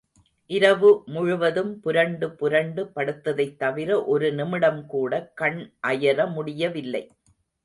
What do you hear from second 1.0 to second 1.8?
முழுவதும்